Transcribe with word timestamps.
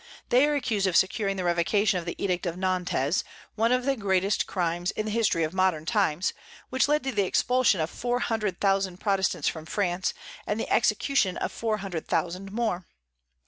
They 0.29 0.47
are 0.47 0.55
accused 0.55 0.87
of 0.87 0.97
securing 0.97 1.37
the 1.37 1.43
revocation 1.43 1.99
of 1.99 2.05
the 2.05 2.15
Edict 2.17 2.47
of 2.47 2.57
Nantes, 2.57 3.23
one 3.53 3.71
of 3.71 3.85
the 3.85 3.95
greatest 3.95 4.47
crimes 4.47 4.89
in 4.89 5.05
the 5.05 5.11
history 5.11 5.43
of 5.43 5.53
modern 5.53 5.85
times, 5.85 6.33
which 6.71 6.87
led 6.87 7.03
to 7.03 7.11
the 7.11 7.27
expulsion 7.27 7.79
of 7.79 7.87
four 7.91 8.17
hundred 8.19 8.59
thousand 8.59 8.97
Protestants 8.99 9.47
from 9.47 9.67
France, 9.67 10.15
and 10.47 10.59
the 10.59 10.71
execution 10.73 11.37
of 11.37 11.51
four 11.51 11.77
hundred 11.85 12.07
thousand 12.07 12.51
more. 12.51 12.87